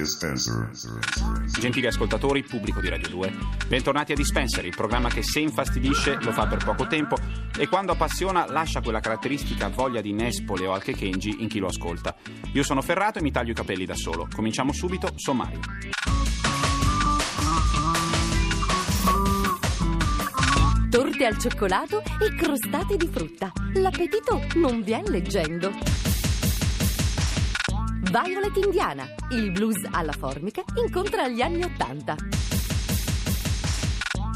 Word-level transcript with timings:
Dispenser. 0.00 0.70
Gentili 1.58 1.86
ascoltatori, 1.86 2.42
pubblico 2.42 2.80
di 2.80 2.88
Radio 2.88 3.08
2, 3.08 3.34
bentornati 3.68 4.12
a 4.12 4.14
Dispenser, 4.14 4.64
il 4.64 4.74
programma 4.74 5.10
che 5.10 5.22
se 5.22 5.40
infastidisce 5.40 6.18
lo 6.22 6.32
fa 6.32 6.46
per 6.46 6.64
poco 6.64 6.86
tempo 6.86 7.16
e 7.58 7.68
quando 7.68 7.92
appassiona 7.92 8.50
lascia 8.50 8.80
quella 8.80 9.00
caratteristica 9.00 9.68
voglia 9.68 10.00
di 10.00 10.12
nespole 10.12 10.66
o 10.66 10.72
alche 10.72 10.94
kenji 10.94 11.42
in 11.42 11.48
chi 11.48 11.58
lo 11.58 11.66
ascolta. 11.66 12.16
Io 12.54 12.62
sono 12.62 12.80
Ferrato 12.80 13.18
e 13.18 13.22
mi 13.22 13.30
taglio 13.30 13.50
i 13.50 13.54
capelli 13.54 13.84
da 13.84 13.94
solo. 13.94 14.26
Cominciamo 14.34 14.72
subito, 14.72 15.12
sommario. 15.16 15.60
Torte 20.88 21.26
al 21.26 21.38
cioccolato 21.38 22.02
e 22.20 22.34
crostate 22.34 22.96
di 22.96 23.06
frutta. 23.06 23.52
L'appetito 23.74 24.40
non 24.54 24.82
viene 24.82 25.10
leggendo. 25.10 26.09
Violet 28.10 28.56
Indiana, 28.56 29.06
il 29.30 29.52
blues 29.52 29.86
alla 29.88 30.10
formica 30.10 30.64
incontra 30.74 31.28
gli 31.28 31.40
anni 31.40 31.62
Ottanta. 31.62 32.16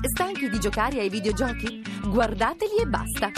Stanchi 0.01 0.49
di 0.49 0.61
giocare 0.61 1.01
ai 1.01 1.09
videogiochi? 1.09 1.83
Guardateli 2.07 2.77
e 2.81 2.87
basta. 2.87 3.33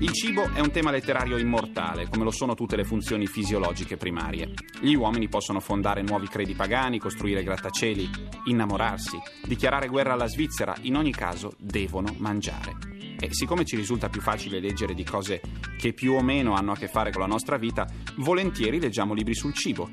Il 0.00 0.12
cibo 0.12 0.48
è 0.54 0.60
un 0.60 0.70
tema 0.70 0.90
letterario 0.90 1.36
immortale, 1.36 2.08
come 2.08 2.24
lo 2.24 2.30
sono 2.30 2.54
tutte 2.54 2.76
le 2.76 2.84
funzioni 2.84 3.26
fisiologiche 3.26 3.98
primarie. 3.98 4.54
Gli 4.80 4.94
uomini 4.94 5.28
possono 5.28 5.60
fondare 5.60 6.00
nuovi 6.00 6.26
credi 6.26 6.54
pagani, 6.54 6.98
costruire 6.98 7.42
grattacieli, 7.42 8.08
innamorarsi, 8.44 9.18
dichiarare 9.44 9.88
guerra 9.88 10.14
alla 10.14 10.26
Svizzera, 10.26 10.74
in 10.80 10.96
ogni 10.96 11.12
caso 11.12 11.52
devono 11.58 12.14
mangiare. 12.16 12.89
E 13.20 13.28
siccome 13.34 13.66
ci 13.66 13.76
risulta 13.76 14.08
più 14.08 14.22
facile 14.22 14.60
leggere 14.60 14.94
di 14.94 15.04
cose 15.04 15.42
che 15.76 15.92
più 15.92 16.14
o 16.14 16.22
meno 16.22 16.54
hanno 16.54 16.72
a 16.72 16.76
che 16.76 16.88
fare 16.88 17.12
con 17.12 17.20
la 17.20 17.26
nostra 17.26 17.58
vita, 17.58 17.86
volentieri 18.16 18.80
leggiamo 18.80 19.12
libri 19.12 19.34
sul 19.34 19.52
cibo. 19.52 19.90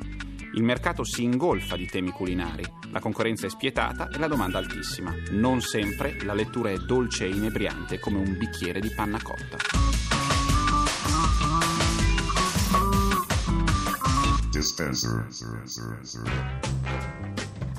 Il 0.54 0.64
mercato 0.64 1.04
si 1.04 1.24
ingolfa 1.24 1.76
di 1.76 1.86
temi 1.86 2.12
culinari, 2.12 2.64
la 2.92 3.00
concorrenza 3.00 3.46
è 3.46 3.50
spietata 3.50 4.08
e 4.10 4.18
la 4.18 4.28
domanda 4.28 4.58
altissima. 4.58 5.14
Non 5.32 5.60
sempre 5.62 6.18
la 6.24 6.34
lettura 6.34 6.72
è 6.72 6.78
dolce 6.78 7.26
e 7.26 7.30
inebriante 7.30 8.00
come 8.00 8.18
un 8.18 8.38
bicchiere 8.38 8.80
di 8.80 8.90
panna 8.96 9.22
cotta. 9.22 9.58
Dispenser. 14.50 15.28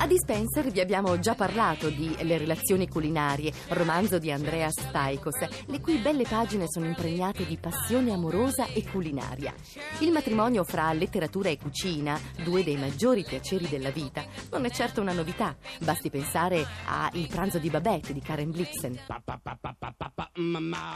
A 0.08 0.10
Dispenser 0.10 0.70
vi 0.70 0.80
abbiamo 0.80 1.18
già 1.18 1.34
parlato 1.34 1.90
di 1.90 2.16
Le 2.22 2.38
relazioni 2.38 2.88
culinarie, 2.88 3.52
romanzo 3.68 4.18
di 4.18 4.32
Andreas 4.32 4.80
Staikos, 4.80 5.66
le 5.66 5.80
cui 5.82 5.98
belle 5.98 6.24
pagine 6.24 6.64
sono 6.66 6.86
impregnate 6.86 7.44
di 7.44 7.58
passione 7.58 8.10
amorosa 8.14 8.68
e 8.72 8.88
culinaria. 8.90 9.52
Il 9.98 10.10
matrimonio 10.10 10.64
fra 10.64 10.94
letteratura 10.94 11.50
e 11.50 11.58
cucina, 11.58 12.18
due 12.42 12.64
dei 12.64 12.78
maggiori 12.78 13.22
piaceri 13.22 13.68
della 13.68 13.90
vita, 13.90 14.24
non 14.50 14.64
è 14.64 14.70
certo 14.70 15.02
una 15.02 15.12
novità. 15.12 15.54
Basti 15.80 16.08
pensare 16.08 16.66
a 16.86 17.10
Il 17.12 17.28
pranzo 17.28 17.58
di 17.58 17.68
Babette 17.68 18.14
di 18.14 18.22
Karen 18.22 18.50
Blixen. 18.50 18.98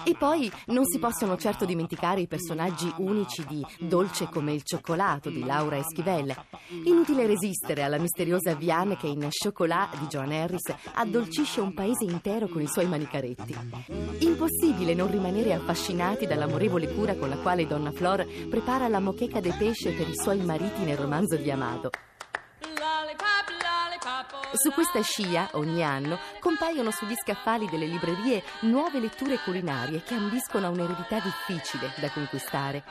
E 0.04 0.16
poi 0.18 0.50
non 0.68 0.86
si 0.86 0.98
possono 0.98 1.36
certo 1.36 1.66
dimenticare 1.66 2.22
i 2.22 2.26
personaggi 2.26 2.90
unici 2.96 3.44
di 3.44 3.62
Dolce 3.78 4.30
come 4.30 4.54
il 4.54 4.62
cioccolato 4.62 5.28
di 5.28 5.44
Laura 5.44 5.76
Esquivel. 5.76 6.34
Inutile 6.84 7.26
resistere 7.26 7.82
alla 7.82 7.98
misteriosa 7.98 8.54
Viane 8.54 9.00
che 9.02 9.08
in 9.08 9.28
Chocolat 9.30 9.98
di 9.98 10.06
Joan 10.06 10.30
Harris 10.30 10.72
addolcisce 10.94 11.60
un 11.60 11.74
paese 11.74 12.04
intero 12.04 12.46
con 12.46 12.62
i 12.62 12.68
suoi 12.68 12.86
manicaretti. 12.86 13.52
Impossibile 14.20 14.94
non 14.94 15.10
rimanere 15.10 15.54
affascinati 15.54 16.24
dall'amorevole 16.24 16.94
cura 16.94 17.16
con 17.16 17.28
la 17.28 17.36
quale 17.36 17.66
Donna 17.66 17.90
Flor 17.90 18.24
prepara 18.48 18.86
la 18.86 19.00
mocheca 19.00 19.40
de 19.40 19.52
pesce 19.58 19.90
per 19.90 20.08
i 20.08 20.16
suoi 20.16 20.38
mariti 20.44 20.84
nel 20.84 20.96
romanzo 20.96 21.34
di 21.36 21.50
Amado. 21.50 21.90
Su 24.52 24.70
questa 24.70 25.02
scia, 25.02 25.48
ogni 25.54 25.82
anno, 25.82 26.18
compaiono 26.38 26.92
sugli 26.92 27.14
scaffali 27.20 27.68
delle 27.68 27.86
librerie 27.86 28.44
nuove 28.60 29.00
letture 29.00 29.38
culinarie 29.42 30.02
che 30.04 30.14
ambiscono 30.14 30.66
a 30.66 30.70
un'eredità 30.70 31.18
difficile 31.18 31.92
da 31.98 32.08
conquistare. 32.10 32.84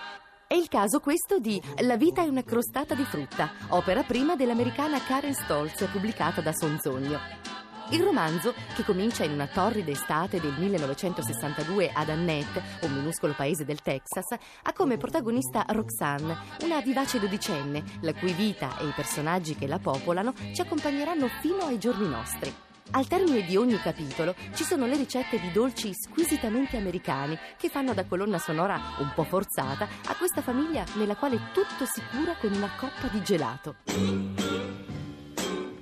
È 0.51 0.55
il 0.55 0.67
caso 0.67 0.99
questo 0.99 1.39
di 1.39 1.61
La 1.83 1.95
vita 1.95 2.21
è 2.21 2.27
una 2.27 2.43
crostata 2.43 2.93
di 2.93 3.05
frutta, 3.05 3.53
opera 3.69 4.03
prima 4.03 4.35
dell'americana 4.35 5.01
Karen 5.01 5.33
Stolz, 5.33 5.87
pubblicata 5.89 6.41
da 6.41 6.51
Sonzogno. 6.51 7.17
Il 7.91 8.03
romanzo, 8.03 8.53
che 8.75 8.83
comincia 8.83 9.23
in 9.23 9.31
una 9.31 9.47
torrida 9.47 9.91
estate 9.91 10.41
del 10.41 10.53
1962 10.57 11.91
ad 11.93 12.09
Annette, 12.09 12.61
un 12.81 12.95
minuscolo 12.95 13.31
paese 13.31 13.63
del 13.63 13.81
Texas, 13.81 14.37
ha 14.63 14.73
come 14.73 14.97
protagonista 14.97 15.63
Roxanne, 15.69 16.37
una 16.63 16.81
vivace 16.81 17.17
dodicenne, 17.17 17.81
la 18.01 18.13
cui 18.13 18.33
vita 18.33 18.77
e 18.79 18.87
i 18.87 18.93
personaggi 18.93 19.55
che 19.55 19.67
la 19.67 19.79
popolano 19.79 20.33
ci 20.53 20.59
accompagneranno 20.59 21.29
fino 21.39 21.59
ai 21.59 21.79
giorni 21.79 22.09
nostri. 22.09 22.70
Al 22.91 23.07
termine 23.07 23.43
di 23.45 23.55
ogni 23.55 23.77
capitolo 23.77 24.35
ci 24.53 24.63
sono 24.63 24.85
le 24.85 24.97
ricette 24.97 25.39
di 25.39 25.51
dolci 25.51 25.93
squisitamente 25.93 26.77
americani 26.77 27.37
che 27.57 27.69
fanno 27.69 27.93
da 27.93 28.05
colonna 28.05 28.39
sonora 28.39 28.79
un 28.99 29.11
po' 29.13 29.23
forzata 29.23 29.87
a 30.07 30.15
questa 30.15 30.41
famiglia 30.41 30.83
nella 30.95 31.15
quale 31.15 31.39
tutto 31.53 31.85
si 31.85 32.01
cura 32.11 32.35
con 32.35 32.51
una 32.51 32.69
coppa 32.77 33.07
di 33.07 33.21
gelato. 33.21 34.50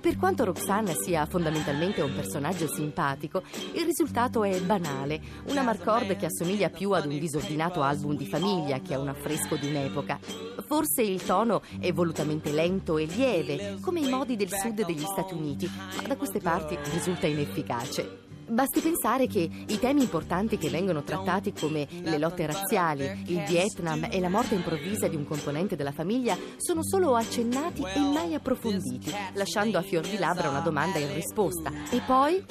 Per 0.10 0.18
quanto 0.18 0.44
Roxanne 0.44 0.96
sia 0.96 1.28
fondamentalmente 1.28 2.02
un 2.02 2.12
personaggio 2.12 2.68
simpatico, 2.68 3.44
il 3.74 3.86
risultato 3.86 4.44
è 4.44 4.60
banale, 4.60 5.22
una 5.50 5.62
marcord 5.62 6.18
che 6.18 6.26
assomiglia 6.26 6.72
più 6.72 6.94
ad 6.94 7.06
un 7.06 7.20
disordinato 7.20 7.84
album 7.84 8.18
di 8.18 8.26
famiglia 8.26 8.80
che 8.80 8.96
a 8.96 9.00
un 9.00 9.10
affresco 9.10 9.56
di 9.56 9.68
un'epoca. 9.68 10.18
Forse 10.66 11.04
il 11.04 11.24
tono 11.24 11.62
è 11.80 11.94
volutamente 11.94 12.52
lento 12.52 12.98
e 12.98 13.06
lieve, 13.06 13.78
come 13.82 14.00
i 14.00 14.10
modi 14.10 14.36
del 14.36 14.50
sud 14.52 14.84
degli 14.84 15.06
Stati 15.06 15.36
Uniti, 15.36 15.70
ma 16.02 16.08
da 16.08 16.18
queste 16.18 16.40
parti 16.40 16.76
risulta 16.92 17.28
inefficace. 17.28 18.29
Basti 18.50 18.80
pensare 18.80 19.28
che 19.28 19.48
i 19.68 19.80
temi 19.80 20.02
importanti 20.02 20.58
che 20.58 20.70
vengono 20.70 21.04
trattati 21.04 21.54
come 21.54 21.88
le 22.02 22.18
lotte 22.18 22.48
razziali, 22.48 23.04
il 23.28 23.44
Vietnam 23.48 24.08
e 24.10 24.20
la 24.20 24.30
morte 24.30 24.56
improvvisa 24.56 25.08
di 25.08 25.16
un 25.16 25.26
componente 25.26 25.76
della 25.76 25.92
famiglia 25.92 26.36
sono 26.58 26.84
solo 26.84 27.16
accennati 27.16 27.84
e 27.84 28.00
mai 28.00 28.34
approfonditi, 28.34 29.14
lasciando 29.34 29.78
a 29.78 29.84
fior 29.84 30.08
di 30.08 30.18
labbra 30.18 30.50
una 30.50 30.62
domanda 30.62 30.98
in 30.98 31.14
risposta. 31.14 31.72
E 31.92 32.02
poi... 32.06 32.44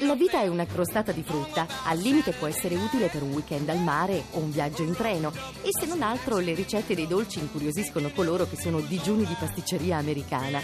La 0.00 0.14
vita 0.14 0.40
è 0.40 0.48
una 0.48 0.66
crostata 0.66 1.12
di 1.12 1.22
frutta, 1.22 1.66
al 1.84 1.98
limite 1.98 2.32
può 2.32 2.48
essere 2.48 2.74
utile 2.74 3.06
per 3.06 3.22
un 3.22 3.32
weekend 3.32 3.68
al 3.68 3.78
mare 3.78 4.24
o 4.32 4.40
un 4.40 4.50
viaggio 4.50 4.82
in 4.82 4.94
treno 4.96 5.32
e 5.62 5.68
se 5.70 5.86
non 5.86 6.02
altro 6.02 6.38
le 6.38 6.54
ricette 6.54 6.96
dei 6.96 7.06
dolci 7.06 7.38
incuriosiscono 7.38 8.10
coloro 8.10 8.48
che 8.48 8.56
sono 8.56 8.80
digiuni 8.80 9.24
di 9.24 9.36
pasticceria 9.38 9.96
americana. 9.96 10.60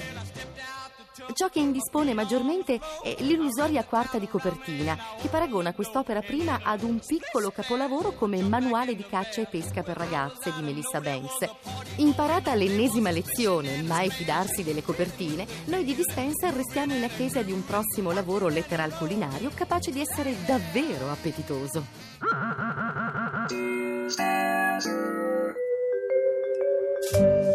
Ciò 1.32 1.48
che 1.48 1.58
indispone 1.58 2.14
maggiormente 2.14 2.78
è 3.02 3.16
l'illusoria 3.20 3.84
quarta 3.84 4.18
di 4.18 4.28
copertina, 4.28 4.96
che 5.20 5.28
paragona 5.28 5.72
quest'opera 5.72 6.20
prima 6.20 6.60
ad 6.62 6.82
un 6.82 7.00
piccolo 7.04 7.50
capolavoro 7.50 8.12
come 8.12 8.40
manuale 8.42 8.94
di 8.94 9.04
caccia 9.04 9.40
e 9.40 9.46
pesca 9.46 9.82
per 9.82 9.96
ragazze 9.96 10.52
di 10.54 10.62
Melissa 10.62 11.00
Banks. 11.00 11.48
Imparata 11.96 12.54
l'ennesima 12.54 13.10
lezione, 13.10 13.82
mai 13.82 14.10
fidarsi 14.10 14.62
delle 14.62 14.82
copertine, 14.82 15.46
noi 15.66 15.84
di 15.84 15.94
Dispenser 15.94 16.52
restiamo 16.52 16.94
in 16.94 17.04
attesa 17.04 17.42
di 17.42 17.52
un 17.52 17.64
prossimo 17.64 18.12
lavoro 18.12 18.48
letteral 18.48 18.96
culinario 18.96 19.50
capace 19.54 19.90
di 19.90 20.00
essere 20.00 20.34
davvero 20.44 21.10
appetitoso. 21.10 21.84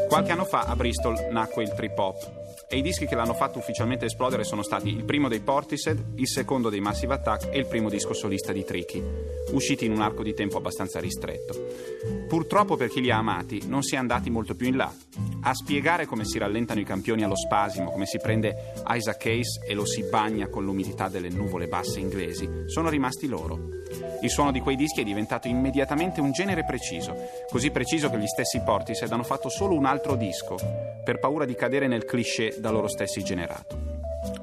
Qualche 0.07 0.31
anno 0.31 0.45
fa 0.45 0.61
a 0.61 0.75
Bristol 0.75 1.27
nacque 1.31 1.63
il 1.63 1.73
trip 1.73 1.97
hop 1.97 2.38
e 2.71 2.77
i 2.77 2.81
dischi 2.83 3.07
che 3.07 3.15
l'hanno 3.15 3.33
fatto 3.33 3.57
ufficialmente 3.57 4.05
esplodere 4.05 4.43
sono 4.43 4.61
stati 4.61 4.89
il 4.89 5.03
primo 5.03 5.27
dei 5.27 5.39
Portishead, 5.39 6.11
il 6.17 6.27
secondo 6.27 6.69
dei 6.69 6.79
Massive 6.79 7.15
Attack 7.15 7.49
e 7.51 7.57
il 7.57 7.65
primo 7.65 7.89
disco 7.89 8.13
solista 8.13 8.51
di 8.51 8.63
Tricky, 8.63 9.03
usciti 9.53 9.85
in 9.85 9.91
un 9.91 10.01
arco 10.01 10.21
di 10.21 10.35
tempo 10.35 10.57
abbastanza 10.57 10.99
ristretto. 10.99 11.67
Purtroppo 12.27 12.77
per 12.77 12.89
chi 12.89 13.01
li 13.01 13.09
ha 13.09 13.17
amati 13.17 13.63
non 13.65 13.81
si 13.81 13.95
è 13.95 13.97
andati 13.97 14.29
molto 14.29 14.53
più 14.53 14.67
in 14.67 14.77
là. 14.77 14.93
A 15.41 15.53
spiegare 15.55 16.05
come 16.05 16.25
si 16.25 16.37
rallentano 16.37 16.79
i 16.79 16.83
campioni 16.83 17.23
allo 17.23 17.35
spasimo, 17.35 17.89
come 17.89 18.05
si 18.05 18.19
prende 18.19 18.73
Isaac 18.87 19.17
Case 19.17 19.65
e 19.67 19.73
lo 19.73 19.85
si 19.85 20.03
bagna 20.03 20.47
con 20.47 20.63
l'umidità 20.63 21.07
delle 21.07 21.29
nuvole 21.29 21.67
basse 21.67 21.99
inglesi, 21.99 22.47
sono 22.67 22.89
rimasti 22.89 23.27
loro. 23.27 23.77
Il 24.21 24.29
suono 24.29 24.51
di 24.51 24.59
quei 24.59 24.75
dischi 24.75 25.01
è 25.01 25.05
diventato 25.05 25.47
immediatamente 25.47 26.21
un 26.21 26.31
genere 26.31 26.63
preciso, 26.65 27.15
così 27.49 27.71
preciso 27.71 28.11
che 28.11 28.19
gli 28.19 28.27
stessi 28.27 28.61
Portishead 28.61 29.11
hanno 29.11 29.23
fatto 29.23 29.49
solo 29.49 29.73
un 29.73 29.85
altro 29.85 30.15
disco, 30.15 30.57
per 31.03 31.17
paura 31.19 31.45
di 31.45 31.55
cadere 31.55 31.87
nel 31.87 32.05
cliché 32.05 32.19
cliché 32.19 32.58
da 32.59 32.69
loro 32.69 32.87
stessi 32.87 33.23
generato. 33.23 33.88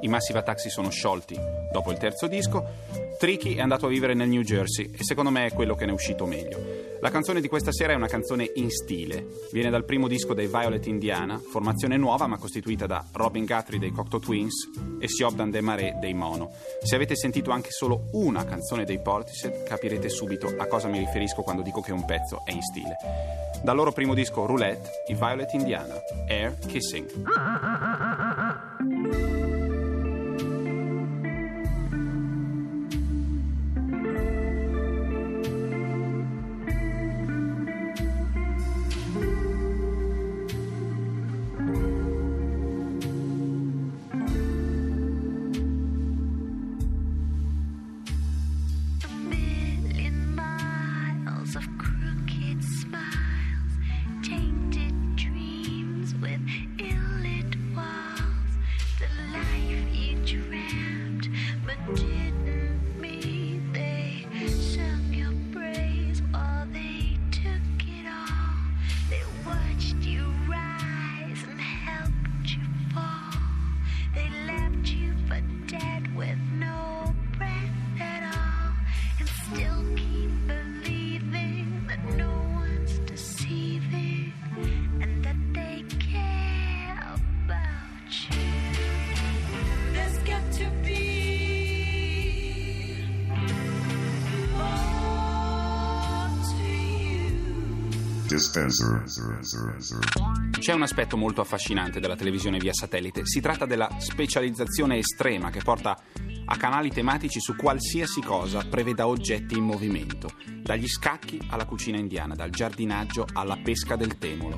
I 0.00 0.08
Massive 0.08 0.38
Attack 0.38 0.70
sono 0.70 0.90
sciolti 0.90 1.38
dopo 1.70 1.90
il 1.90 1.98
terzo 1.98 2.26
disco. 2.26 3.04
Tricky 3.18 3.54
è 3.54 3.60
andato 3.60 3.86
a 3.86 3.88
vivere 3.88 4.14
nel 4.14 4.28
New 4.28 4.42
Jersey 4.42 4.90
e 4.92 5.02
secondo 5.02 5.30
me 5.30 5.46
è 5.46 5.52
quello 5.52 5.74
che 5.74 5.86
ne 5.86 5.92
è 5.92 5.94
uscito 5.94 6.26
meglio. 6.26 6.86
La 7.00 7.10
canzone 7.10 7.40
di 7.40 7.48
questa 7.48 7.72
sera 7.72 7.92
è 7.92 7.96
una 7.96 8.08
canzone 8.08 8.50
in 8.54 8.70
stile. 8.70 9.26
Viene 9.52 9.70
dal 9.70 9.84
primo 9.84 10.08
disco 10.08 10.34
dei 10.34 10.46
Violet 10.46 10.86
Indiana, 10.86 11.38
formazione 11.38 11.96
nuova 11.96 12.26
ma 12.26 12.38
costituita 12.38 12.86
da 12.86 13.04
Robin 13.12 13.44
Guthrie 13.44 13.78
dei 13.78 13.90
Cocteau 13.90 14.20
Twins 14.20 14.70
e 14.98 15.08
Siobhan 15.08 15.50
De 15.50 15.60
Marais 15.60 15.98
dei 15.98 16.14
Mono. 16.14 16.50
Se 16.82 16.94
avete 16.94 17.16
sentito 17.16 17.50
anche 17.50 17.70
solo 17.70 18.08
una 18.12 18.44
canzone 18.44 18.84
dei 18.84 19.00
Portishead, 19.00 19.64
capirete 19.64 20.08
subito 20.08 20.54
a 20.56 20.66
cosa 20.66 20.88
mi 20.88 20.98
riferisco 20.98 21.42
quando 21.42 21.62
dico 21.62 21.80
che 21.80 21.92
un 21.92 22.04
pezzo 22.04 22.42
è 22.44 22.52
in 22.52 22.62
stile. 22.62 22.96
Dal 23.62 23.76
loro 23.76 23.92
primo 23.92 24.14
disco 24.14 24.44
Roulette, 24.46 24.90
i 25.08 25.14
Violet 25.14 25.52
Indiana, 25.52 25.94
Air 26.28 26.58
Kissing. 26.66 27.24
Dispenser. 98.26 99.04
C'è 100.58 100.72
un 100.72 100.82
aspetto 100.82 101.16
molto 101.16 101.40
affascinante 101.40 102.00
della 102.00 102.16
televisione 102.16 102.58
via 102.58 102.72
satellite. 102.72 103.22
Si 103.24 103.40
tratta 103.40 103.66
della 103.66 103.88
specializzazione 103.98 104.98
estrema 104.98 105.50
che 105.50 105.60
porta 105.62 105.96
a 106.44 106.56
canali 106.56 106.90
tematici 106.90 107.40
su 107.40 107.54
qualsiasi 107.54 108.20
cosa 108.20 108.64
preveda 108.68 109.06
oggetti 109.06 109.56
in 109.56 109.64
movimento, 109.64 110.30
dagli 110.62 110.88
scacchi 110.88 111.40
alla 111.50 111.64
cucina 111.64 111.98
indiana, 111.98 112.34
dal 112.34 112.50
giardinaggio 112.50 113.26
alla 113.32 113.58
pesca 113.62 113.96
del 113.96 114.18
temolo. 114.18 114.56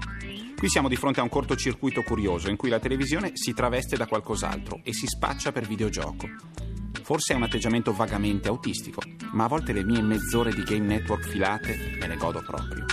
Qui 0.56 0.68
siamo 0.68 0.88
di 0.88 0.96
fronte 0.96 1.20
a 1.20 1.22
un 1.22 1.28
cortocircuito 1.28 2.02
curioso 2.02 2.48
in 2.48 2.56
cui 2.56 2.68
la 2.68 2.80
televisione 2.80 3.32
si 3.34 3.52
traveste 3.52 3.96
da 3.96 4.06
qualcos'altro 4.06 4.80
e 4.82 4.92
si 4.92 5.06
spaccia 5.06 5.52
per 5.52 5.66
videogioco. 5.66 6.28
Forse 7.02 7.32
è 7.32 7.36
un 7.36 7.44
atteggiamento 7.44 7.92
vagamente 7.92 8.48
autistico, 8.48 9.00
ma 9.32 9.44
a 9.44 9.48
volte 9.48 9.72
le 9.72 9.84
mie 9.84 10.02
mezz'ore 10.02 10.52
di 10.52 10.62
game 10.62 10.86
network 10.86 11.26
filate 11.26 11.96
me 11.98 12.06
le 12.06 12.16
godo 12.16 12.42
proprio. 12.42 12.84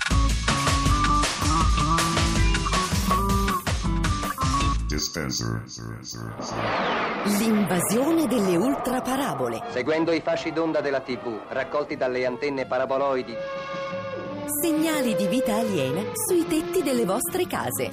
Dispenser. 4.88 5.63
L'invasione 7.39 8.27
delle 8.27 8.56
ultraparabole. 8.56 9.62
Seguendo 9.71 10.12
i 10.12 10.21
fasci 10.21 10.51
d'onda 10.51 10.81
della 10.81 11.01
TV, 11.01 11.39
raccolti 11.50 11.97
dalle 11.97 12.25
antenne 12.25 12.65
paraboloidi, 12.65 13.36
Segnali 14.62 15.15
di 15.15 15.27
vita 15.27 15.56
aliena 15.56 16.01
sui 16.13 16.45
tetti 16.47 16.83
delle 16.83 17.03
vostre 17.03 17.47
case. 17.47 17.89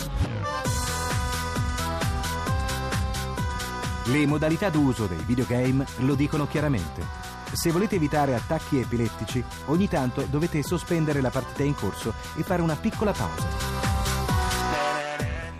Le 4.07 4.27
modalità 4.27 4.69
d'uso 4.69 5.07
dei 5.07 5.23
videogame 5.27 5.87
lo 5.99 6.15
dicono 6.15 6.47
chiaramente. 6.47 7.32
Se 7.53 7.71
volete 7.71 7.97
evitare 7.97 8.35
attacchi 8.35 8.79
epilettici, 8.79 9.45
ogni 9.67 9.87
tanto 9.87 10.27
dovete 10.31 10.63
sospendere 10.63 11.21
la 11.21 11.31
partita 11.31 11.63
in 11.63 11.75
corso 11.75 12.15
e 12.37 12.43
fare 12.43 12.63
una 12.63 12.77
piccola 12.77 13.13
pausa. 13.13 13.81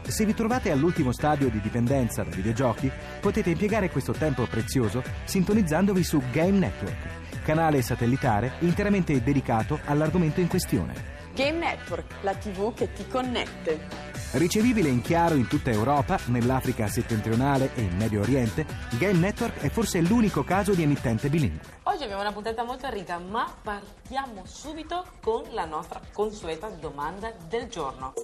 Se 0.03 0.25
vi 0.25 0.35
trovate 0.35 0.71
all'ultimo 0.71 1.13
stadio 1.13 1.49
di 1.49 1.61
dipendenza 1.61 2.23
da 2.23 2.31
videogiochi, 2.35 2.91
potete 3.21 3.51
impiegare 3.51 3.91
questo 3.91 4.13
tempo 4.13 4.47
prezioso 4.47 5.03
sintonizzandovi 5.25 6.03
su 6.03 6.21
Game 6.31 6.59
Network, 6.59 7.43
canale 7.45 7.83
satellitare 7.83 8.53
interamente 8.61 9.23
dedicato 9.23 9.79
all'argomento 9.85 10.41
in 10.41 10.49
questione. 10.49 11.21
Game 11.35 11.59
Network, 11.59 12.17
la 12.23 12.35
TV 12.35 12.75
che 12.75 12.93
ti 12.93 13.07
connette. 13.09 14.11
Ricevibile 14.33 14.89
in 14.89 15.01
chiaro 15.01 15.35
in 15.35 15.47
tutta 15.47 15.71
Europa, 15.71 16.19
nell'Africa 16.27 16.89
settentrionale 16.89 17.71
e 17.75 17.83
in 17.83 17.97
Medio 17.97 18.21
Oriente, 18.21 18.67
Game 18.99 19.19
Network 19.19 19.61
è 19.61 19.71
forse 19.71 20.01
l'unico 20.01 20.43
caso 20.43 20.75
di 20.75 20.83
emittente 20.83 21.29
bilingue. 21.29 21.81
Oggi 21.93 22.05
abbiamo 22.05 22.23
una 22.23 22.33
puntata 22.33 22.65
molto 22.65 22.89
ricca, 22.89 23.19
ma 23.19 23.47
partiamo 23.63 24.45
subito 24.47 25.05
con 25.21 25.43
la 25.51 25.67
nostra 25.67 26.01
consueta 26.11 26.69
domanda 26.69 27.31
del 27.49 27.69
giorno. 27.69 28.15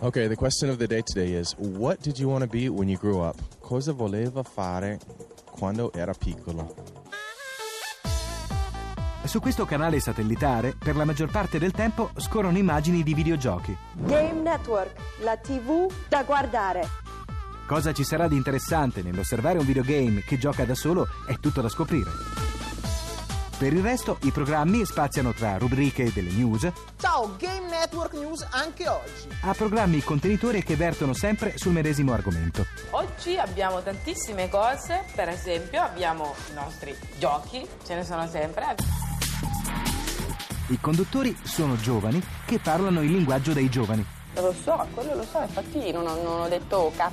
Okay, 0.00 0.28
the 0.28 0.34
question 0.34 0.70
of 0.70 0.78
the 0.78 0.86
day 0.86 1.02
today 1.02 1.38
is 1.38 1.54
what 1.58 2.00
did 2.00 2.16
you 2.18 2.30
want 2.30 2.42
to 2.42 2.48
be 2.48 2.68
when 2.68 2.88
you 2.88 2.98
grew 2.98 3.22
up? 3.22 3.36
Cosa 3.60 3.92
voleva 3.92 4.42
fare 4.42 4.98
quando 5.50 5.92
era 5.92 6.14
piccolo? 6.14 6.74
Su 9.24 9.40
questo 9.40 9.66
canale 9.66 10.00
satellitare, 10.00 10.74
per 10.82 10.96
la 10.96 11.04
maggior 11.04 11.30
parte 11.30 11.58
del 11.58 11.72
tempo, 11.72 12.12
scorrono 12.16 12.56
immagini 12.56 13.02
di 13.02 13.12
videogiochi. 13.12 13.76
Game 13.92 14.40
Network, 14.40 14.94
la 15.20 15.36
TV 15.36 15.92
da 16.08 16.22
guardare. 16.22 16.88
Cosa 17.66 17.92
ci 17.92 18.04
sarà 18.04 18.26
di 18.26 18.36
interessante 18.36 19.02
nell'osservare 19.02 19.58
un 19.58 19.66
videogame 19.66 20.22
che 20.22 20.38
gioca 20.38 20.64
da 20.64 20.74
solo 20.74 21.06
è 21.26 21.38
tutto 21.38 21.60
da 21.60 21.68
scoprire. 21.68 22.45
Per 23.58 23.72
il 23.72 23.80
resto, 23.82 24.18
i 24.22 24.30
programmi 24.32 24.84
spaziano 24.84 25.32
tra 25.32 25.56
rubriche 25.56 26.12
delle 26.12 26.30
news 26.30 26.70
Ciao, 27.00 27.36
Game 27.38 27.68
Network 27.70 28.12
News 28.12 28.46
anche 28.50 28.86
oggi. 28.86 29.28
a 29.40 29.54
programmi 29.54 30.00
contenitori 30.02 30.62
che 30.62 30.76
vertono 30.76 31.14
sempre 31.14 31.54
sul 31.56 31.72
medesimo 31.72 32.12
argomento. 32.12 32.66
Oggi 32.90 33.38
abbiamo 33.38 33.80
tantissime 33.82 34.50
cose, 34.50 35.04
per 35.14 35.30
esempio 35.30 35.80
abbiamo 35.80 36.34
i 36.50 36.54
nostri 36.54 36.94
giochi, 37.18 37.66
ce 37.86 37.94
ne 37.94 38.04
sono 38.04 38.28
sempre. 38.28 38.74
I 40.68 40.78
conduttori 40.78 41.34
sono 41.42 41.76
giovani 41.76 42.22
che 42.44 42.58
parlano 42.58 43.00
il 43.00 43.10
linguaggio 43.10 43.52
dei 43.54 43.70
giovani, 43.70 44.04
Lo 44.34 44.52
so, 44.52 44.86
quello 44.92 45.14
lo 45.14 45.24
so, 45.24 45.40
infatti 45.40 45.90
non 45.92 46.06
ho, 46.06 46.22
non 46.22 46.40
ho 46.42 46.48
detto 46.48 46.92
K. 46.94 47.08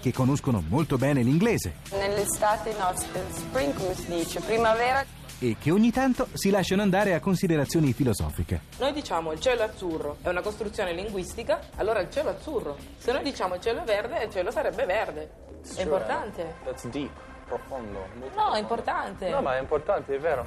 che 0.00 0.12
conoscono 0.12 0.62
molto 0.68 0.96
bene 0.98 1.22
l'inglese 1.22 1.76
Nell'estate, 1.92 2.76
no, 2.78 2.92
spring 2.94 3.74
come 3.74 3.94
si 3.96 4.06
dice, 4.06 4.38
primavera. 4.40 5.18
E 5.40 5.56
che 5.58 5.70
ogni 5.70 5.90
tanto 5.90 6.28
si 6.34 6.50
lasciano 6.50 6.82
andare 6.82 7.14
a 7.14 7.20
considerazioni 7.20 7.92
filosofiche. 7.92 8.60
Noi 8.78 8.92
diciamo 8.92 9.32
il 9.32 9.40
cielo 9.40 9.62
azzurro 9.62 10.18
è 10.22 10.28
una 10.28 10.42
costruzione 10.42 10.92
linguistica, 10.92 11.60
allora 11.76 12.00
il 12.00 12.10
cielo 12.10 12.30
azzurro. 12.30 12.76
Se 12.98 13.10
noi 13.12 13.22
diciamo 13.22 13.54
il 13.54 13.60
cielo 13.60 13.82
verde, 13.84 14.24
il 14.24 14.30
cielo 14.30 14.50
sarebbe 14.50 14.84
verde. 14.84 15.30
È 15.74 15.82
importante. 15.82 16.54
That's 16.64 16.86
deep, 16.88 17.10
profondo. 17.46 18.06
No, 18.34 18.52
è 18.52 18.60
importante. 18.60 19.28
No, 19.30 19.40
ma 19.40 19.56
è 19.56 19.60
importante, 19.60 20.14
è 20.14 20.18
vero. 20.18 20.46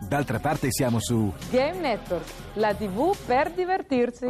D'altra 0.00 0.38
parte 0.38 0.68
siamo 0.70 1.00
su 1.00 1.32
Game 1.50 1.78
Network, 1.78 2.28
la 2.54 2.74
TV 2.74 3.16
per 3.24 3.50
divertirsi. 3.52 4.26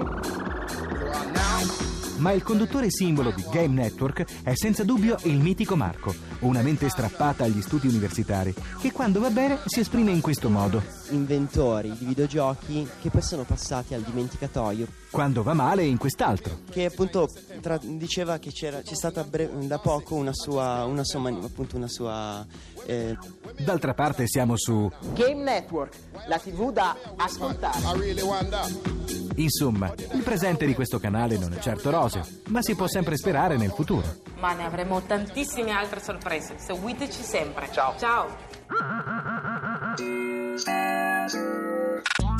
Ma 2.16 2.32
il 2.32 2.42
conduttore 2.42 2.90
simbolo 2.90 3.30
di 3.30 3.44
Game 3.50 3.74
Network 3.74 4.24
è 4.42 4.54
senza 4.54 4.84
dubbio 4.84 5.16
il 5.24 5.38
mitico 5.38 5.76
Marco, 5.76 6.14
una 6.40 6.62
mente 6.62 6.88
strappata 6.88 7.44
agli 7.44 7.60
studi 7.60 7.88
universitari, 7.88 8.54
che 8.80 8.90
quando 8.90 9.20
va 9.20 9.30
bene 9.30 9.58
si 9.66 9.80
esprime 9.80 10.12
in 10.12 10.20
questo 10.22 10.48
modo. 10.48 10.82
inventori 11.10 11.94
di 11.96 12.04
videogiochi 12.06 12.88
che 13.00 13.10
poi 13.10 13.22
sono 13.22 13.42
passati 13.44 13.94
al 13.94 14.00
dimenticatoio. 14.02 14.86
Quando 15.10 15.42
va 15.42 15.52
male 15.54 15.84
in 15.84 15.98
quest'altro. 15.98 16.60
Che 16.70 16.86
appunto 16.86 17.28
tra- 17.60 17.78
diceva 17.82 18.38
che 18.38 18.50
c'era, 18.50 18.80
c'è 18.80 18.94
stata 18.94 19.22
bre- 19.22 19.50
da 19.66 19.78
poco 19.78 20.14
una 20.14 20.32
sua, 20.32 20.84
una 20.84 21.04
sua, 21.04 21.20
mani- 21.20 21.44
appunto 21.44 21.76
una 21.76 21.88
sua 21.88 22.44
eh, 22.86 23.16
D'altra 23.58 23.94
parte 23.94 24.26
siamo 24.26 24.56
su 24.56 24.90
Game 25.14 25.42
Network, 25.42 25.96
la 26.28 26.38
TV 26.38 26.72
da 26.72 26.96
ascoltare. 27.16 28.94
Insomma, 29.36 29.92
il 30.12 30.22
presente 30.22 30.66
di 30.66 30.74
questo 30.74 30.98
canale 30.98 31.38
non 31.38 31.52
è 31.52 31.58
certo 31.58 31.90
roseo, 31.90 32.26
ma 32.48 32.62
si 32.62 32.74
può 32.74 32.86
sempre 32.86 33.16
sperare 33.16 33.56
nel 33.56 33.70
futuro. 33.70 34.06
Ma 34.40 34.54
ne 34.54 34.64
avremo 34.64 35.02
tantissime 35.02 35.72
altre 35.72 36.00
sorprese. 36.00 36.56
Seguiteci 36.58 37.22
sempre. 37.22 37.68
Ciao. 37.70 37.94
Ciao. 37.98 38.26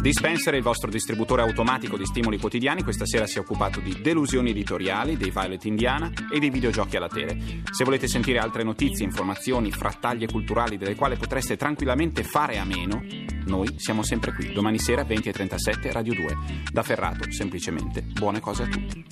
Dispenser 0.00 0.54
è 0.54 0.56
il 0.56 0.62
vostro 0.62 0.88
distributore 0.88 1.42
automatico 1.42 1.96
di 1.96 2.06
stimoli 2.06 2.38
quotidiani. 2.38 2.82
Questa 2.82 3.04
sera 3.06 3.26
si 3.26 3.38
è 3.38 3.40
occupato 3.40 3.80
di 3.80 4.00
delusioni 4.00 4.50
editoriali, 4.50 5.16
dei 5.16 5.30
Violet 5.30 5.64
Indiana 5.64 6.10
e 6.32 6.38
dei 6.38 6.50
videogiochi 6.50 6.96
alla 6.96 7.08
tele. 7.08 7.62
Se 7.72 7.84
volete 7.84 8.06
sentire 8.06 8.38
altre 8.38 8.62
notizie, 8.62 9.04
informazioni, 9.04 9.72
frattaglie 9.72 10.28
culturali 10.28 10.78
delle 10.78 10.94
quali 10.94 11.16
potreste 11.16 11.56
tranquillamente 11.56 12.22
fare 12.22 12.58
a 12.58 12.64
meno, 12.64 13.02
noi 13.46 13.74
siamo 13.78 14.02
sempre 14.02 14.32
qui. 14.32 14.52
Domani 14.52 14.78
sera 14.78 15.02
20.37 15.02 15.92
Radio 15.92 16.14
2. 16.14 16.36
Da 16.72 16.82
Ferrato, 16.82 17.30
semplicemente. 17.30 18.02
Buone 18.02 18.40
cose 18.40 18.62
a 18.64 18.66
tutti. 18.66 19.04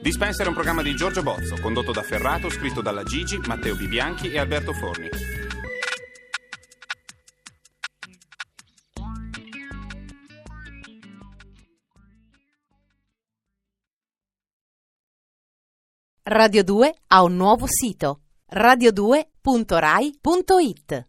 Dispenser 0.00 0.46
è 0.46 0.48
un 0.48 0.54
programma 0.54 0.82
di 0.82 0.94
Giorgio 0.94 1.22
Bozzo, 1.22 1.56
condotto 1.60 1.90
da 1.90 2.02
Ferrato, 2.02 2.50
scritto 2.50 2.82
dalla 2.82 3.04
Gigi, 3.04 3.38
Matteo 3.46 3.74
Bibianchi 3.74 4.30
e 4.30 4.38
Alberto 4.38 4.72
Forni. 4.72 5.08
Radio 16.26 16.64
2 16.64 16.94
ha 17.08 17.22
un 17.22 17.36
nuovo 17.36 17.66
sito 17.66 18.23
radio2.rai.it 18.54 21.04